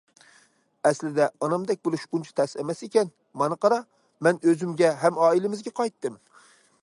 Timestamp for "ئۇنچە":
2.09-2.31